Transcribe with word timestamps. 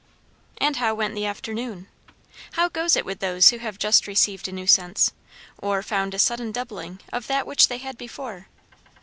And 0.57 0.77
how 0.77 0.95
went 0.95 1.13
the 1.13 1.27
afternoon? 1.27 1.87
How 2.53 2.69
goes 2.69 2.95
it 2.95 3.05
with 3.05 3.19
those 3.19 3.49
who 3.51 3.59
have 3.59 3.77
just 3.77 4.07
received 4.07 4.47
a 4.47 4.51
new 4.51 4.65
sense, 4.65 5.11
or 5.59 5.83
found 5.83 6.15
a 6.15 6.17
sudden 6.17 6.51
doubling 6.51 6.99
of 7.13 7.27
that 7.27 7.45
which 7.45 7.67
they 7.67 7.77
had 7.77 7.99
before? 7.99 8.47